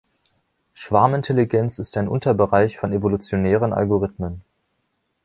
[0.73, 4.41] Schwarmintelligenz ist ein Unterbereich von evolutionären Algorithmen.